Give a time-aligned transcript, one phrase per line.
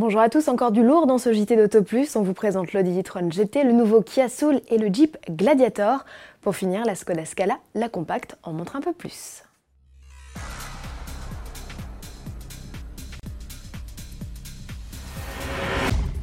[0.00, 1.84] Bonjour à tous, encore du lourd dans ce JT d'Auto.
[2.14, 6.06] On vous présente l'Audi e-tron GT, le nouveau Kia Soul et le Jeep Gladiator.
[6.40, 9.42] Pour finir, la Skoda Scala, la compacte, en montre un peu plus.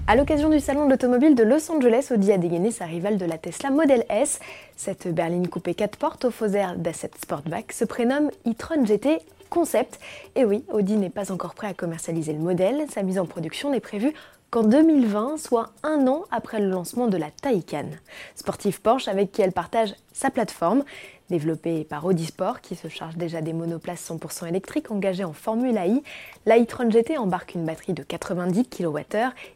[0.09, 3.25] À l'occasion du salon de l'automobile de Los Angeles, Audi a dégainé sa rivale de
[3.25, 4.39] la Tesla Model S.
[4.77, 9.99] Cette berline coupée 4 portes au faux air d'Asset Sportback se prénomme e-tron GT Concept.
[10.37, 12.85] Et oui, Audi n'est pas encore prêt à commercialiser le modèle.
[12.89, 14.13] Sa mise en production n'est prévue
[14.49, 17.89] qu'en 2020, soit un an après le lancement de la Taycan.
[18.35, 20.83] Sportif Porsche avec qui elle partage sa plateforme,
[21.29, 25.75] développée par Audi Sport qui se charge déjà des monoplaces 100% électriques engagées en Formule
[25.75, 26.01] I,
[26.45, 29.01] la e-tron GT embarque une batterie de 90 kWh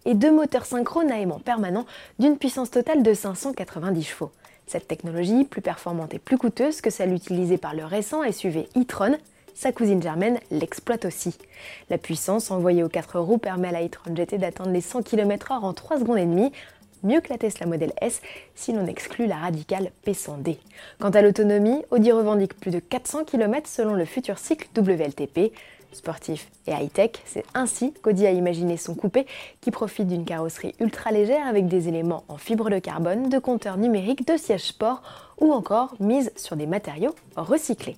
[0.05, 1.85] et deux moteurs synchrones à aimant permanent
[2.20, 4.31] d'une puissance totale de 590 chevaux.
[4.67, 9.17] Cette technologie, plus performante et plus coûteuse que celle utilisée par le récent SUV e-tron,
[9.61, 11.38] sa cousine germaine l'exploite aussi.
[11.91, 15.53] La puissance envoyée aux 4 roues permet à la e-tron GT d'atteindre les 100 km/h
[15.53, 16.51] en 3 secondes et demie,
[17.03, 18.23] mieux que la Tesla Model S
[18.55, 20.57] si l'on exclut la radicale P100D.
[20.99, 25.54] Quant à l'autonomie, Audi revendique plus de 400 km selon le futur cycle WLTP.
[25.91, 29.27] Sportif et high-tech, c'est ainsi qu'Audi a imaginé son coupé
[29.59, 33.77] qui profite d'une carrosserie ultra légère avec des éléments en fibre de carbone, de compteurs
[33.77, 35.04] numériques, de sièges sport
[35.39, 37.98] ou encore mise sur des matériaux recyclés.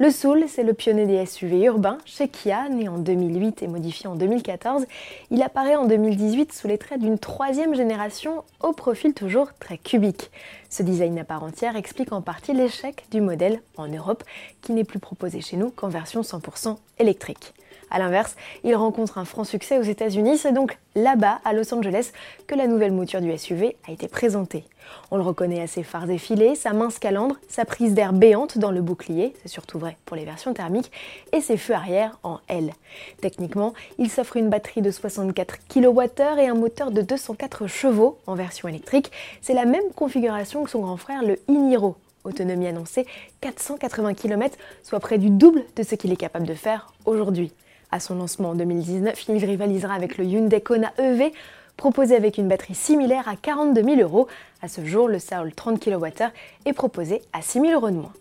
[0.00, 4.06] Le Soul, c'est le pionnier des SUV urbains chez Kia, né en 2008 et modifié
[4.06, 4.86] en 2014.
[5.32, 10.30] Il apparaît en 2018 sous les traits d'une troisième génération au profil toujours très cubique.
[10.70, 14.22] Ce design à part entière explique en partie l'échec du modèle en Europe,
[14.62, 17.52] qui n'est plus proposé chez nous qu'en version 100% électrique.
[17.90, 22.12] A l'inverse, il rencontre un franc succès aux États-Unis, c'est donc là-bas, à Los Angeles,
[22.46, 24.64] que la nouvelle mouture du SUV a été présentée.
[25.10, 28.70] On le reconnaît à ses phares effilés, sa mince calandre, sa prise d'air béante dans
[28.70, 30.90] le bouclier, c'est surtout vrai pour les versions thermiques,
[31.32, 32.72] et ses feux arrière en L.
[33.20, 38.34] Techniquement, il s'offre une batterie de 64 kWh et un moteur de 204 chevaux en
[38.34, 39.10] version électrique.
[39.40, 43.06] C'est la même configuration que son grand frère le e-Niro, autonomie annoncée
[43.40, 47.52] 480 km, soit près du double de ce qu'il est capable de faire aujourd'hui.
[47.90, 51.32] À son lancement en 2019, il rivalisera avec le Hyundai Kona EV,
[51.76, 54.28] proposé avec une batterie similaire à 42 000 euros.
[54.60, 56.24] À ce jour, le Soul 30 kWh
[56.66, 58.12] est proposé à 6 000 euros de moins.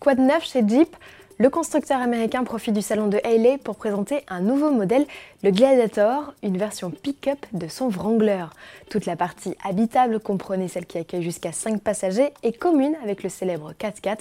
[0.00, 0.96] Quoi de neuf chez Jeep
[1.38, 5.06] le constructeur américain profite du salon de Haley pour présenter un nouveau modèle,
[5.42, 8.44] le Gladiator, une version pick-up de son Wrangler.
[8.90, 13.28] Toute la partie habitable comprenait celle qui accueille jusqu'à 5 passagers et commune avec le
[13.28, 14.18] célèbre 4x4.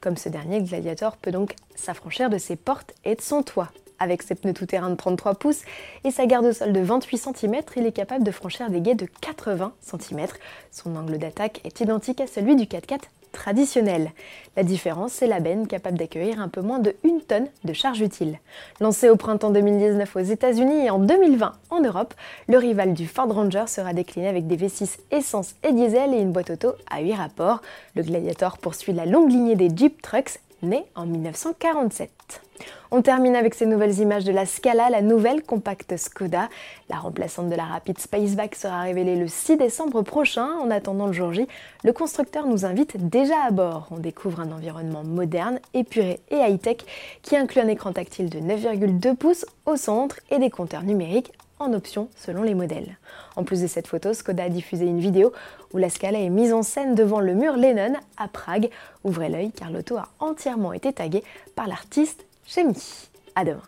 [0.00, 3.72] Comme ce dernier, Gladiator peut donc s'affranchir de ses portes et de son toit.
[4.02, 5.60] Avec ses pneus tout-terrain de 33 pouces
[6.04, 8.94] et sa garde au sol de 28 cm, il est capable de franchir des guets
[8.94, 10.26] de 80 cm.
[10.70, 13.00] Son angle d'attaque est identique à celui du 4x4
[13.32, 14.10] traditionnel.
[14.56, 18.00] La différence, c'est la benne capable d'accueillir un peu moins de 1 tonne de charge
[18.00, 18.38] utile.
[18.80, 22.14] Lancé au printemps 2019 aux États-Unis et en 2020 en Europe,
[22.48, 26.32] le rival du Ford Ranger sera décliné avec des V6 essence et diesel et une
[26.32, 27.60] boîte auto à 8 rapports.
[27.94, 32.10] Le Gladiator poursuit la longue lignée des Jeep Trucks née en 1947.
[32.90, 36.48] On termine avec ces nouvelles images de la Scala, la nouvelle compacte Skoda.
[36.88, 40.48] La remplaçante de la rapide Spaceback sera révélée le 6 décembre prochain.
[40.60, 41.46] En attendant le jour J,
[41.84, 43.86] le constructeur nous invite déjà à bord.
[43.90, 46.78] On découvre un environnement moderne, épuré et high-tech
[47.22, 51.72] qui inclut un écran tactile de 9,2 pouces au centre et des compteurs numériques en
[51.72, 52.98] option selon les modèles.
[53.36, 55.32] En plus de cette photo, Skoda a diffusé une vidéo
[55.72, 58.70] où la Scala est mise en scène devant le mur Lennon à Prague.
[59.04, 61.22] Ouvrez l'œil car l'auto a entièrement été taguée
[61.54, 63.08] par l'artiste Chemi.
[63.36, 63.62] À demain.